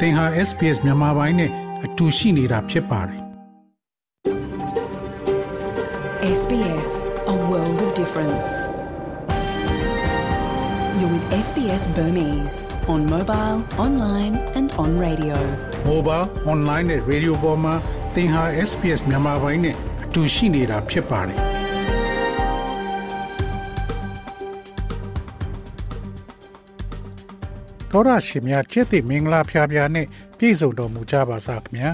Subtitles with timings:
[0.00, 1.50] သင်ဟာ SPS မြန်မာပိုင်းနဲ့
[1.84, 3.20] အတူရှိနေတာဖြစ်ပါတယ်။
[6.38, 6.90] SBS
[7.34, 8.48] A world of difference.
[10.98, 12.56] You're with SBS Burmese
[12.92, 15.36] on mobile, online and on radio.
[15.92, 17.74] Mobile, online နဲ့ radio ပေါ်မှာ
[18.14, 19.74] သင်ဟာ SPS မြန်မာပိုင်းနဲ့
[20.04, 21.40] အတူရှိနေတာဖြစ်ပါတယ်။
[27.91, 31.91] တော်ရရှိမြချစ်တဲ့မင်္ဂလာဖျားဖျားနဲ့ပြည့်စုံတော်မူကြပါစားခင်ဗျာ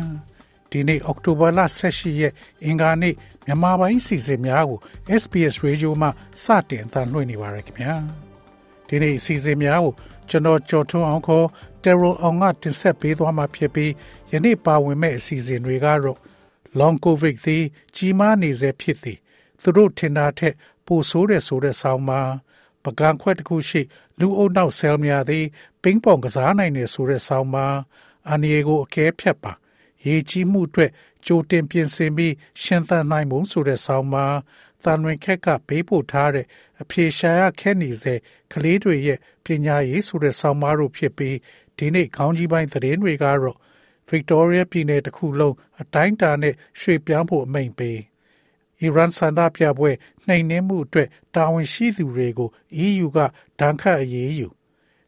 [0.72, 2.34] ဒီနေ့အောက်တိုဘာလ18ရက်
[2.64, 3.16] အင်္ဂါနေ့
[3.46, 4.80] မြန်မာပိုင်းစီစဉ်များကို
[5.22, 6.10] SPS Radio မှ
[6.44, 7.94] စတင်အသံလွှင့်နေပါရခင်ဗျာ
[8.88, 9.94] ဒီနေ့စီစဉ်များကို
[10.30, 11.48] ကျွန်တော်ကြော်ထွန်းအောင်ခေါ်
[11.84, 13.92] Terrell အောင်ကတင်ဆက်ပေးသွားမှာဖြစ်ပြီး
[14.32, 16.20] ယနေ့ပါဝင်မဲ့အစီအစဉ်တွေကတော့
[16.80, 17.64] Long COVID သည်
[17.96, 19.18] ကြီးမားနေစေဖြစ်သည်
[19.62, 22.22] သူတို့ထင်တာထက်ပိုဆိုးတဲ့ဆိုတဲ့ဆောင်းပါ
[22.88, 23.82] ပကံခွက်တစ်ခုရှိ
[24.20, 25.46] လူအုပ်နောက်ဆဲလ်များသည်
[25.82, 27.68] ပင်းပေါင်ကစားနိုင်တယ်ဆိုတဲ့ဆောင်းပါ
[28.28, 29.52] အန်ရီကိုအကဲဖြတ်ပါ
[30.06, 30.92] ရေကြီးမှုအတွက်
[31.26, 34.26] ကြိုတင်ပြင်ဆင်ပြီးရှင်းသန်နိုင်မှုဆိုတဲ့ဆောင်းပါ
[34.84, 36.46] တန်ဝင်ခက်ကဘေးပို့ထားတဲ့
[36.82, 38.16] အဖြေရှာရခက်နေစေ
[38.54, 41.38] ကလေးတွေရဲ့ပညာရေးဆိုတဲ့ဆောင်းပါတို့ဖြစ်ပြီး
[41.78, 43.58] ဒီနေ့ခေါင်းကြီးပိုင်းသတင်းတွေကတော့
[44.10, 48.00] Victoria ပြည်နယ်တစ်ခုလုံးအတိုင်းအတာနဲ့ရွှေ့ပြောင်းဖို့အမိန့်ပေး
[48.82, 49.92] အီရန်ဆန္ဒပြပွဲ
[50.28, 52.50] နှိမ်နင်းမှုအတွက်တာဝန်ရှိသူတွေကို
[52.86, 53.18] EU က
[53.60, 54.48] ဒဏ်ခတ်အရေးယူ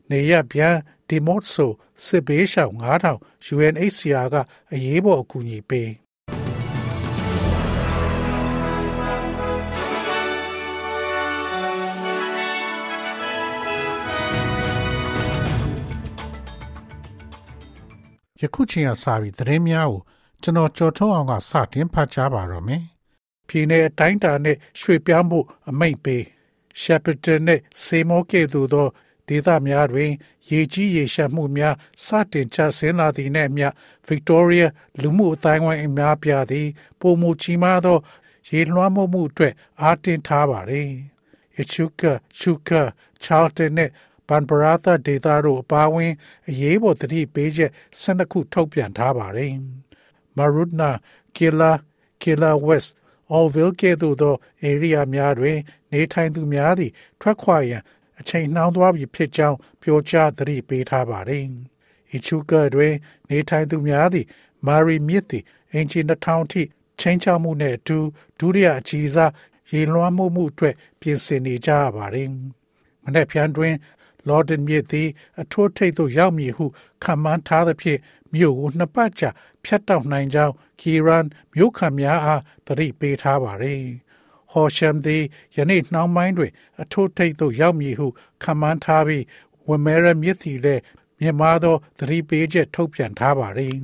[0.09, 0.75] နေရပြန်
[1.07, 1.71] ဒီမော့ဆို
[2.03, 3.15] စစ်ဘေးရှောင်9000
[3.53, 4.35] UNHCR က
[4.73, 5.89] အရေးပေါ်အကူအညီပေး
[18.41, 20.01] ယခုချိန်ကစပြီးသတင်းများကို
[20.41, 22.83] ကျွန်တော်ကြော်ထုံးအောင်ကစတင်ဖတ်ကြားပါတော့မယ်။
[23.49, 26.23] ပြည်내အတိုင်းအတာနဲ့ရွှေ့ပြောင်းဖို့အမိန့်ပေး
[26.81, 28.87] ရှက်ပတန်နဲ့စေမောကဲ့သို့သော
[29.27, 30.11] ဒေသများတွင်
[30.49, 31.75] ရေကြီးရေရှမ်းမှုများ
[32.05, 33.69] စတင်ချဆင်းလာသည့်နှင့်အမျှ
[34.09, 34.67] Victoria
[35.01, 36.67] လူမှုအတိုင်းအဝိုင်းအများပြားသည်
[36.99, 37.97] ပုံမူချီမားသော
[38.49, 40.89] ရေလွှမ်းမိုးမှုအတွက်အားတင်ထားပါသည်။
[41.61, 42.81] Echuca, Chuka,
[43.23, 43.89] Charlton နဲ့
[44.27, 46.13] ဘန်ပရာသာဒေတာတို့အပါအဝင်
[46.49, 49.53] အရေးပေါ်တတိပေးချက်12ခုထုတ်ပြန်ထားပါတယ်။
[50.37, 50.99] Marudna,
[51.35, 51.71] Killa,
[52.21, 52.91] Killa West,
[53.35, 54.35] Allville ကဲ့သို့သော
[54.71, 55.57] area များတွင်
[55.91, 57.83] နေထိုင်သူများသည့်ထွက်ခွာရန်
[58.19, 61.43] အချိန်နှောင်းသွားပြီဖြစ်ကြောင်းပြောကြားသတိပေးထားပါတယ်။
[62.15, 62.93] Echuca တွင်
[63.29, 64.27] နေထိုင်သူများသည့်
[64.65, 66.61] Mari မြစ်သည်အင်ဂျီ2000ထိ
[66.99, 67.97] ချင်းချောက်မှုနှင့်အတူ
[68.39, 69.31] ဒုတိယအကြီးစား
[69.71, 72.27] ရေလွှမ်းမိုးမှုအတွက်ပြင်ဆင်နေကြရပါတယ်။
[73.03, 73.75] မနေ့ဖြန်တွင်
[74.27, 75.07] လော်ဒန်မြစ်သည်
[75.41, 76.65] အထိုးထိပ်သို့ရောက်မည်ဟု
[77.03, 77.99] ခံမှန်းထားသဖြင့်
[78.33, 79.29] မြို့ကိုနှစ်ပတ်ကြာ
[79.63, 83.83] ဖြတ်တောက်နိုင်ကြောင်း ကီရန်မြို့ခံများအားသတိပေးထားပါသည်။
[84.51, 85.23] ဟော်ရှမ်သည်
[85.55, 86.51] ယနေ့နှောင်းပိုင်းတွင်
[86.81, 88.07] အထိုးထိပ်သို့ရောက်မည်ဟု
[88.43, 89.23] ခံမှန်းထားပြီး
[89.67, 90.81] ဝမဲရမြစ်သည်လည်း
[91.19, 93.75] မြန်မာသောသတိပေးချက်ထုတ်ပြန်ထားပါသည်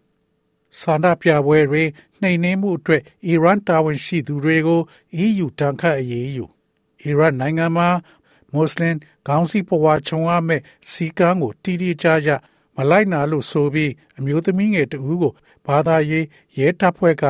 [0.80, 1.88] ။ဆန္ဒပြပွဲတွင်
[2.20, 4.80] နှိမ်နင်းမှုအတွက်အီရန်တာဝန်ရှိသူတွေကို
[5.24, 6.44] EU တန်ခတ်အရေးယူ
[7.02, 7.88] အီရန်နိုင်ငံမှာ
[8.52, 8.96] မွတ်စလင်
[9.26, 12.30] ခေါင်းစည်းပွားခြုံရမဲ့စီကန်းကိုတီးတီးကြကြ
[12.76, 15.32] မလိုက်နာလို့ဆိုပြီးအမျိုးသမီးငယ်တဦးကို
[15.66, 16.26] ဘာသာရေး
[16.58, 17.24] ရဲတပ်ဖွဲ့က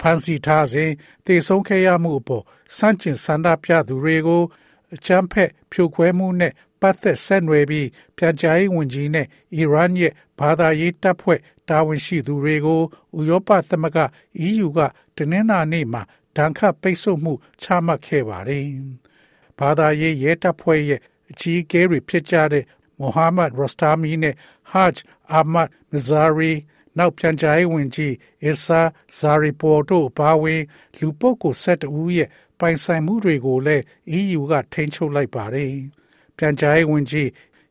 [0.00, 0.90] ဖမ်းဆီးထားစဉ်
[1.26, 2.44] တေဆုံးခဲ့ရမှုအပေါ်
[2.76, 4.42] စန့်ကျင်ဆန္ဒပြသူတွေကို
[4.94, 12.80] အချမ်းဖက်ဖြိုခွဲမှုနဲ့ပတ်သက်ဆက်နွယ်ပြီးပြန်ကြားရေးဝန်ကြီးနဲ့အီရန်ရဲ့ဘာသာရေးတပ်ဖွဲ့တာဝန်ရှိသူတွေကို
[13.18, 13.98] ဥရောပသမဂ္ဂ
[14.46, 14.78] EU က
[15.16, 16.02] တနင်္လာနေ့မှာ
[16.36, 18.64] ဒဏ်ခတ်ပိတ်ဆို့မှုချမှတ်ခဲ့ပါတယ်။
[19.58, 22.64] ဘာသာရေးရဲတပ်ဖွဲ့ရဲ့အကြီးအကဲတွေဖြစ်ကြတဲ့
[23.00, 24.34] မိုဟာမက်ရော့စတာမီနဲ့
[24.76, 26.52] ဟတ်ဂျ်အာမတ်မဇာရီ
[26.98, 28.14] နောက်ပြန်ကြားရေးဝန်ကြီး
[28.44, 28.80] အစ်ဆာ
[29.18, 30.62] ဇာရီပေါ်တို့ပါဝင်
[30.98, 32.28] လူပုဂ္ဂိုလ်၁၁ဦးရဲ့
[32.58, 33.82] ပိုင်ဆိုင်မှုတွေကိုလည်း
[34.18, 35.72] EU ကထိန်းချုပ်လိုက်ပါတယ်။
[36.36, 37.28] ပြန်ကြားရေးဝန်ကြီး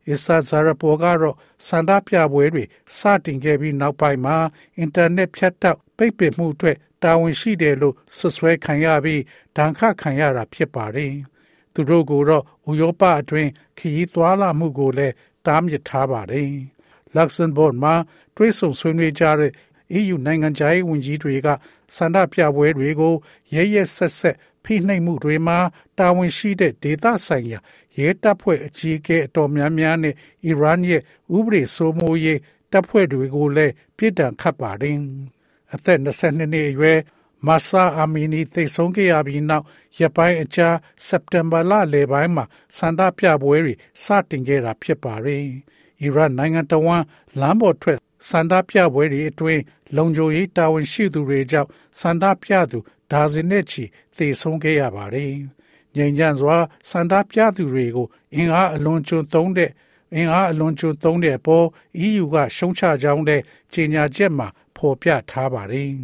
[0.07, 1.35] အစ်ဆာဇာရပေါ်ကတော့
[1.67, 2.63] စန္ဒပြပွဲတွေ
[2.97, 4.37] စတင်ခဲ့ပြီးနောက်ပိုင်းမှာ
[4.77, 9.21] အင်တာနက်ဖြတ်တောက်ပိတ်ပင်မှုအတွက်တာဝန်ရှိတယ်လို့ဆွဆွဲခံရပြီး
[9.57, 11.13] ဒဏ်ခတ်ခံရတာဖြစ်ပါတယ်။
[11.73, 15.13] သူတို့ကိုတော့ဥရောပအတွင်းခရီးသွားလာမှုကိုလည်း
[15.45, 16.51] တားမြစ်ထားပါတယ်။
[17.15, 17.95] Luxembourg မှာ
[18.35, 19.51] တွဲဆုံဆွေးနွေးကြတဲ့
[19.99, 21.47] EU နိုင်ငံခြားရေးဝန်ကြီးတွေက
[21.95, 23.13] ဆန္ဒပြပွဲတွေကို
[23.53, 25.57] ရဲရဲဆက်ဆက်ဖိနှိပ်မှုတွေမှာ
[25.97, 27.59] တာဝန်ရှိတဲ့ဒေသဆိုင်ရာ
[27.97, 30.15] ရဲတပ်ဖွဲ့အကြီးအကဲအတော်များများနဲ့
[30.45, 31.01] အီရန်ရဲ့
[31.35, 32.39] ဥပဒေစိုးမိုးရေး
[32.71, 34.97] တပ်ဖွဲ့တွေကိုလည်းပြစ်ဒဏ်ခတ်ပါတယ်။
[35.73, 36.99] အသက်22နှစ်အရွယ်
[37.47, 39.65] မဆာအာမီနီသိဆုံးခဲ့ရပြီးနောက်
[39.99, 40.69] ရပိုင်းအကြာ
[41.07, 42.45] စက်တင်ဘာလလယ်ပိုင်းမှာ
[42.77, 43.73] စန္ဒပြပွဲတွေ
[44.03, 45.45] စတင်ခဲ့တာဖြစ်ပါတယ်။
[46.01, 47.03] အီရန်နိုင်ငံတော်ဝန်
[47.39, 47.99] လမ်းပေါ်ထွက်
[48.29, 49.61] စန္ဒပြပွဲတွေအတွင်း
[49.95, 51.69] လုံခြုံရေးတာဝန်ရှိသူတွေကြောင့်
[51.99, 52.77] စန္ဒပြသူ
[53.11, 53.83] ဒါဇင်နဲ့ချီ
[54.17, 55.31] သေဆုံးခဲ့ရပါတယ်။
[55.95, 56.55] ငြိမ်ချမ်းစွာ
[56.89, 59.71] စန္ဒပြသူတွေကိုအင်အားအလွန်ကျွံသုံးတဲ့
[60.15, 61.65] အင်အားအလွန်ကျွသုံးတဲ့အပေါ်
[62.05, 63.41] EU ကရှုံးချကြောင်းတဲ့
[63.73, 65.89] ကြေညာချက်မှာဖော်ပြထားပါတယ်။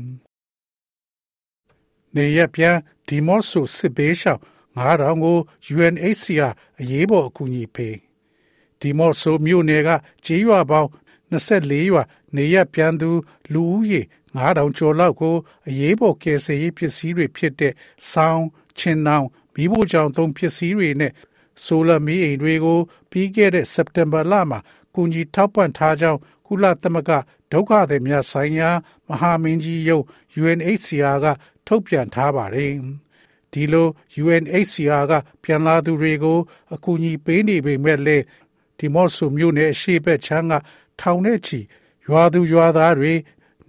[2.16, 2.76] နေရပြန်
[3.08, 4.42] ဒီမော့ဆိုစစ်ဘေးရှောင်
[4.78, 5.38] 9000ကို
[5.74, 7.96] UNHCR အရေးပေါ်အကူအညီပေး
[8.82, 9.90] ဒီမော့ဆိုမြို့နယ်က
[10.26, 10.90] ကြေးရွာပေါင်း
[11.32, 12.04] 24ရွာ
[12.36, 13.10] နေရပြန်သူ
[13.54, 14.02] လူဦးရေ
[14.36, 15.36] 9000ကျော်လောက်ကို
[15.68, 17.74] အရေးပေါ်ကယ်ဆယ်ရေးပစ္စည်းတွေဖြစ်တဲ့
[18.12, 18.46] ဆောင်း
[18.78, 21.12] ချင်းနောင်မိဖို့ကြောင့်သုံးပစ္စည်းတွေနဲ့
[21.66, 22.80] ဆိုလာမီးအိမ်တွေကို
[23.12, 24.60] ပြီးခဲ့တဲ့စက်တင်ဘာလမှာ
[24.96, 27.12] ကူညီထောက်ပံ့ထားကြောင်းကုလသမဂ္ဂ
[27.52, 28.70] ဒုက္ခသည်များဆိုင်ရာ
[29.08, 30.04] မဟာမင်းကြီးရုံး
[30.42, 31.26] UNHCR က
[31.68, 32.74] ထုတ်ပြန်ထားပါတယ်။
[33.54, 33.88] ဒီလို
[34.24, 35.14] UNHCR က
[35.44, 36.40] ပြန်လာသူတွေကို
[36.74, 38.24] အကူအညီပေးနေပေမဲ့လည်း
[38.82, 40.54] ဒီမော့ဆူမြို့နယ်အရှိဘက်ချမ်းက
[41.00, 41.60] ထောင်နဲ့ချီ
[42.08, 43.14] ရွာသူရွာသားတွေ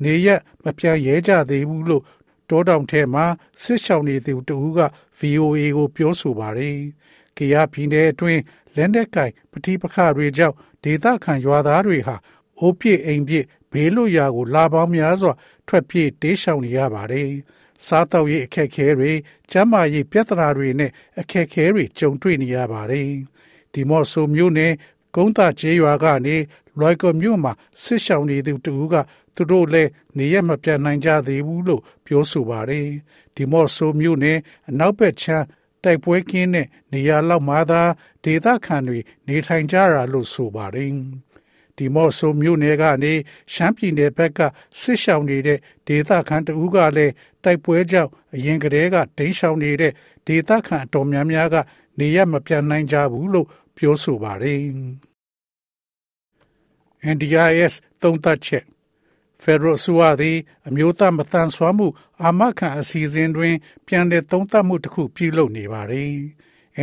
[0.03, 2.03] နေရက်မပြန်ရဲကြသေးဘူးလို့
[2.49, 3.25] တောတောင်ထဲမှာ
[3.63, 4.81] စစ်ဆောင်နေသူတူက
[5.19, 6.79] VOA ကိုပြောဆိုပါတယ်။
[7.37, 8.43] ကေရပြည်နယ်အတွင်း
[8.77, 12.17] လက်နက်ကင်ပဋိပက္ခတွေကြောင့်ဒေသခံရွာသားတွေဟာ
[12.59, 15.33] အိုးပြစ်အိမ်ပြစ်ဘေးလွတ်ရာကိုလာပေါင်းများစွာ
[15.69, 17.31] ထွက်ပြေးတေးရှောင်နေရပါတယ်။
[17.87, 19.13] စားတောက်ရေးအခက်အခဲတွေ
[19.51, 23.11] ကျန်းမာရေးပြဿနာတွေနဲ့အခက်အခဲတွေကြုံတွေ့နေရပါတယ်။
[23.73, 24.73] ဒီမော့ဆိုမျိုးနဲ့
[25.15, 26.37] ကုန်းတာကျေးရွာကနေ
[26.79, 28.95] လွိုက်ကော်မြို့မှာဆစ်ဆောင်နေသူတူက
[29.35, 32.87] သူတို့လည်းနေရမပြတ်နိုင်ကြသေးဘူးလို့ပြောဆိုပါတယ်
[33.35, 34.39] ဒီမော့ဆိုမြို့နယ်
[34.69, 35.45] အနောက်ဘက်ခြမ်း
[35.85, 37.83] တိုက်ပွဲကင်းတဲ့နေရာလောက်မှသာ
[38.25, 38.99] ဒေသခံတွေ
[39.29, 40.91] နေထိုင်ကြတာလို့ဆိုပါတယ်
[41.77, 43.13] ဒီမော့ဆိုမြို့နယ်ကနေ
[43.53, 44.41] ရှမ်းပြည်နယ်ဘက်က
[44.81, 45.59] ဆစ်ဆောင်နေတဲ့
[45.89, 47.13] ဒေသခံတဦးကလည်း
[47.45, 49.93] တိုက်ပွဲကြောင့်အရင်ကတည်းကဒိန်းဆောင်နေတဲ့
[50.27, 51.57] ဒေသခံအတော်များများက
[51.99, 54.59] နေရမပြတ်နိုင်ကြဘူးလို့ ပြောဆိုပါတယ်။
[57.15, 58.65] NDIS သုံးသပ်ချက်
[59.43, 60.39] Federal အစိုးရသည်
[60.69, 61.89] အမျိုးသားမတန်ဆွမ်းမှု
[62.23, 63.55] အာမခံအစီအစဉ်တွင်
[63.87, 66.15] ပြန်လည်သုံးသပ်မှုတစ်ခုပြုလုပ်နေပါသည်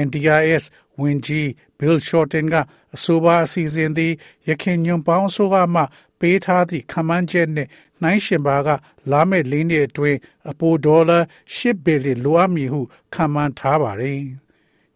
[0.06, 0.64] NDIS
[1.00, 1.48] ဝန်ကြီး
[1.78, 2.56] Bill Shorten က
[2.96, 4.14] အဆိုပါအစီအစဉ်သည်
[4.48, 5.84] ရခိုင်ညွန်ပေါင်းဆိုကမှ
[6.20, 7.70] ပေးထားသည့်ခမန်းချက်နှင့်
[8.02, 8.70] နှိုင်းရှင်ပါက
[9.12, 10.20] လာမယ့်လေးနှစ်အတွင်း
[10.50, 11.20] အပိုဒေါ်လာ
[11.56, 12.82] 10ဘီလီလိုအပ်မည်ဟု
[13.14, 14.22] ခန့်မှန်းထားပါသည်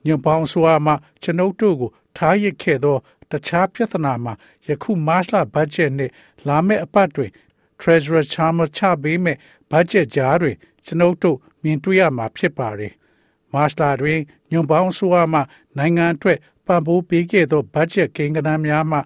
[0.05, 2.97] ညွန်ပေါင်းဆိုမှကျွန်ုပ်တို့ကို ထားရစ်ခဲ့သော
[3.31, 4.33] တခြားပြဿနာမှာ
[4.67, 6.11] ယခုမတ်လဘတ်ဂျက်နဲ့
[6.47, 7.31] လာမယ့်အပတ်တွင်
[7.79, 9.37] Treasurer Chalmers ချပေးမဲ့
[9.71, 10.55] ဘတ်ဂျက်ကြားတွင်
[10.85, 12.93] ကျွန်ုပ်တို့မြင်တွေ့ရမှာဖြစ်ပါတယ်။
[13.53, 14.19] မတ်လတွင်
[14.51, 15.39] ညွန်ပေါင်းဆိုမှ
[15.77, 18.99] နိုင်ငံအတွက်ပံ့ပိုးပေးခဲ့သောဘတ်ဂျက်ကိန်းဂဏန်းများမှ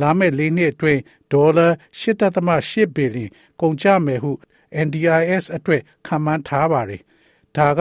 [0.00, 1.00] လာမယ့်လေးနှစ်အတွင်း
[1.32, 1.66] ဒေါ်လာ
[2.00, 3.24] 8.8ဘီလီ
[3.60, 4.32] ကုန်ကျမယ်ဟု
[4.86, 7.02] NDIS အတွက်ခန့်မှန်းထားပါတယ်။
[7.56, 7.80] ဒါက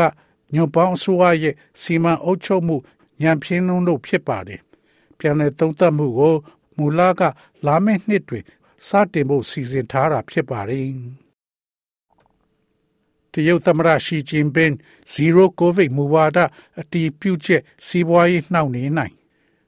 [0.53, 2.75] ညွန်ပေါင်းအစိုးရရဲ့စီမံအုပ်ချုပ်မှု
[3.21, 4.61] ညံပြင်းလုံးတို့ဖြစ်ပါတယ်။
[5.19, 6.35] ပြန်လည်သုံးသပ်မှုကို
[6.77, 7.21] မူလက
[7.65, 8.43] လာမယ့်နှစ်တွင်
[8.87, 10.87] စတင်ဖို့စီစဉ်ထားတာဖြစ်ပါတယ်။
[13.31, 14.71] တရုတ်သမ္မတရှီကျင်းပင်
[15.11, 16.37] ဇီရိုကိုဗစ်မူဝါဒ
[16.79, 19.13] အတီးပြုချက်စီးပွားရေးနှောင့်နှေးနိုင်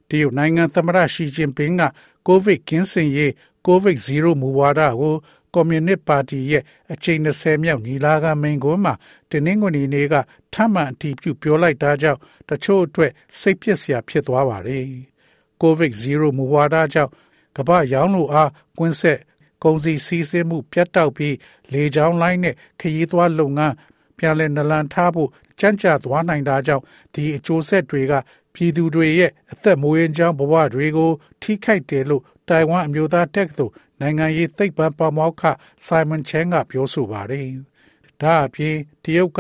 [0.09, 1.81] တရုတ်နိုင်ငံသမ္မတရှီကျင်းပင်က
[2.27, 3.33] ကိုဗစ်ကင်းစင်ရေး
[3.65, 5.15] ကိုဗစ်ဇီရိုမူဝါဒကို
[5.53, 6.63] ကွန်မြူနစ်ပါတီရဲ့
[6.93, 8.93] အချိန်20မြောက်ညီလာခံမိန့်ခွန်းမှာ
[9.29, 10.15] တင်းနှင်းကုန်နေ့က
[10.53, 12.19] ထပ်မံအတည်ပြုပြောလိုက်တာကြောင့်
[12.49, 14.83] တချို့အတွက်စိတ်ပျက်စရာဖြစ်သွားပါတယ်။
[15.61, 17.11] ကိုဗစ်0မူဝါဒကြောင့်
[17.57, 19.19] ကမ္ဘာရောင်းလို့အားကွင်းဆက်
[19.63, 21.35] ကုန်စည်စီးဆင်းမှုပြတ်တောက်ပြီး
[21.73, 23.73] လေကြောင်းလိုင်းနဲ့ခရီးသွားလုပ်ငန်း
[24.17, 25.29] ပြန်လည်နလန်ထားဖို့
[25.59, 28.13] ကြံ့ကြာသွားနိုင်တာကြောင့်ဒီအကျိုးဆက်တွေက
[28.53, 31.11] ပြည်သူတွေရဲ့အသက်မွေးကြောင်းဘဝတွေကို
[31.41, 35.43] ထိခိုက်တယ်လို့တိုင်ဝမ်အမျိုးသားတက္ကသိုလ် နိုင်ငံရေးသိပ္ပံပမောက္ခ
[35.85, 37.47] ဆိုင်မန်ချန်ကပြောဆိုပါတယ်။
[38.21, 39.39] ဒါအပြင်တရုတ်က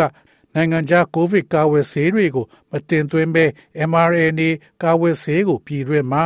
[0.55, 3.45] နိုင်ငံခြားကိုဗစ်ကာဝယ်ဆေးတွေကို မတင်သွင်းဘဲ
[3.89, 4.49] mRNA
[4.83, 6.23] ကာဝယ်ဆေးကိုပြည်တွင်းမှာ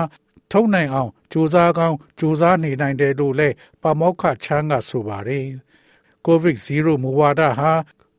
[0.52, 5.48] ထုတ်နိုင်အောင်စူးစမ်းကောင်းစူးစမ်းနေနိုင်တယ်လို့လည်းပမောက္ခချမ်းကဆိုပါတယ်။
[6.28, 7.72] COVID-0 မူဝါဒဟာ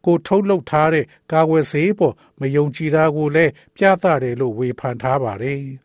[0.05, 5.63] ကိုထုတ်လုပ်ထားတဲ့ကာဝယ်ဆေးပေါ်မယုံကြည်တာကိုလည်းပြသတယ်လို့ဝေဖန်ထားပါတယ်။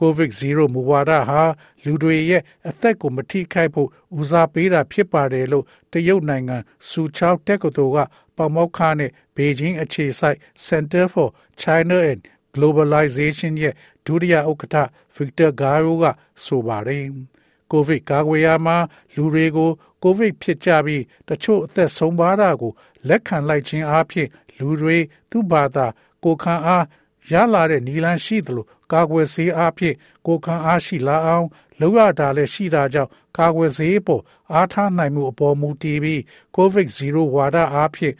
[0.00, 1.42] COVID-0 မူဝါဒဟာ
[1.84, 3.88] လူတွေရဲ့အသက်ကိုမထိခိုက်ဖို့
[4.18, 6.56] ဦးစားပေးတာဖြစ်ပါတယ်လို့တရုတ်နိုင်ငံ
[6.88, 7.98] စူချောက်တက္ကသိုလ်က
[8.36, 11.28] ပမောက္ခနဲ့ဘေဂျင်းအခြေစိုက် Center for
[11.62, 12.20] China and
[12.54, 13.74] Globalization ရဲ့
[14.06, 14.76] ဒုတိယဥက္ကဋ္ဌ
[15.14, 16.04] ဗစ်တာဂါရိုက
[16.44, 17.04] ဆိုပါတယ်။
[17.70, 18.76] ကိုဗစ်ကာကွယ်ရာမှာ
[19.14, 19.70] လူတွေကို
[20.02, 22.72] ကိုဗစ်ဖြစ်ကြပြီးတချို့အသက်ဆုံးပါတာကို
[23.08, 24.98] လက်ခံလိုက်ခြင်းအပြင်လူတွေ
[25.30, 25.86] သူ့ဘာသာ
[26.24, 26.84] ကိုခံအား
[27.30, 29.94] ရလာတဲ့နီလန်းရှိသလို ကာကွယ်ဆေးအပြင်
[30.26, 31.46] ကိုခံအားရှိလာအောင်
[31.80, 36.20] လောက်ရတာလည်းရှိတာကြောင့်ကာကွယ်ဆေးပေါ်အားထားနိုင်မှုအပေါ်မူတည်ပြီး
[36.56, 38.14] COVID-0 ဝါဒအဖြစ်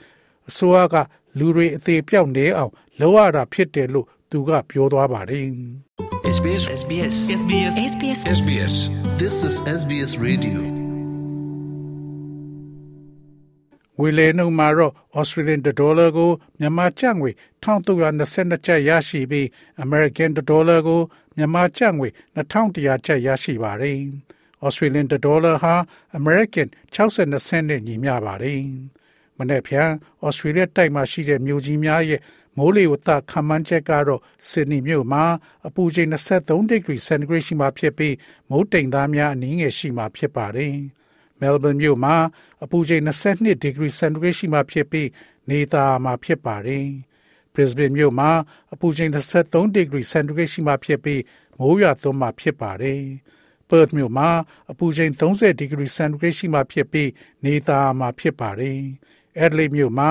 [0.48, 0.94] အစိုးရက
[1.38, 5.46] လူတွေအသေးပြောက်နေအောင်လုပ်ရတာဖြစ်တယ်လို့သူကပြောသွားပါတယ်
[6.36, 8.74] SBS SBS SBS SBS SBS
[9.20, 10.75] This is SBS Radio.
[13.98, 17.30] ငွေလဲနှုန်းမှာတော့ Australian dollar ကိုမြန်မာကျပ်ငွေ
[17.62, 19.46] 1322ကျပ်ရရှိပြီး
[19.84, 21.00] American dollar ကို
[21.36, 23.98] မြန်မာကျပ်ငွေ2100ကျပ်ရရှိပါတယ်။
[24.66, 25.74] Australian dollar ဟာ
[26.18, 28.60] American 62စနစ်နဲ့ညီမျှပါတယ်။
[29.38, 29.90] မနေ့ဖြန်
[30.24, 32.20] ဩစတြေးလျတိုက်မှာရှိတဲ့မြို့ကြီးများရဲ့
[32.56, 35.24] မိုးလေဝသခန့်မှန်းချက်ကတော့ဆစ်ဒနီမြို့မှာ
[35.66, 38.14] အပူချိန်23ဒီဂရီစင်တီဂရိတ်ရှိမှဖြစ်ပြီး
[38.50, 40.76] မိုးတိမ်သားများအနည်းငယ်ရှိမှဖြစ်ပါတယ်။
[41.40, 42.16] မဲလ်ဘန်မြို့မှာ
[42.64, 45.08] အပူချိန်22ဒီဂရီစင်တီဂရိတ်ရှိမှဖြစ်ပြီး
[45.50, 46.86] နေသားမှာဖြစ်ပါတယ်။
[47.54, 48.30] Brisbane မြို့မှာ
[48.72, 51.22] အပူချိန်23ဒီဂရီစင်တီဂရိတ်ရှိမှဖြစ်ပြီး
[51.58, 53.02] မိုးရွာသွန်းမှဖြစ်ပါတယ်။
[53.68, 54.28] Perth မြို့မှာ
[54.70, 57.10] အပူချိန်30ဒီဂရီစင်တီဂရိတ်ရှိမှဖြစ်ပြီး
[57.44, 58.80] နေသားမှာဖြစ်ပါတယ်။
[59.44, 60.10] Adelaide မြို့မှာ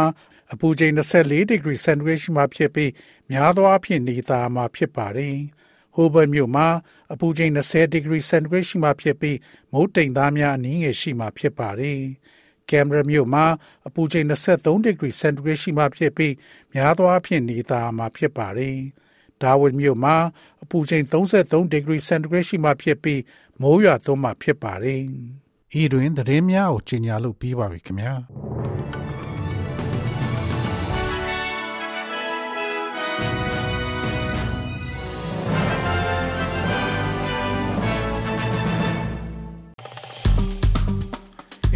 [0.53, 2.91] အပူချိန်24ဒီဂရီစင်တီဂရိတ်ရှိမှဖြစ်ပြီး
[3.31, 5.37] များသောအားဖြင့်နေသားမှာဖြစ်ပါတယ်။
[5.95, 6.67] Hobart မြို့မှာ
[7.13, 9.37] အပူချိန်20ဒီဂရီစင်တီဂရိတ်ရှိမှဖြစ်ပြီး
[9.71, 11.99] မိုးတိမ်သားများအနည်းငယ်ရှိမှဖြစ်ပါတယ်။
[12.69, 13.45] Canberra မြို့မှာ
[13.87, 16.33] အပူချိန်23ဒီဂရီစင်တီဂရိတ်ရှိမှဖြစ်ပြီး
[16.73, 18.77] များသောအားဖြင့်နေသားမှာဖြစ်ပါတယ်။
[19.41, 20.15] Darwin မြို့မှာ
[20.63, 23.21] အပူချိန်33ဒီဂရီစင်တီဂရိတ်ရှိမှဖြစ်ပြီး
[23.61, 25.01] မိုးရွာသွန်းမှဖြစ်ပါတယ်။
[25.81, 28.13] ဤတွင်သတင်းများကိုကြီးညာလို့ပြီးပါပြီခင်ဗျာ။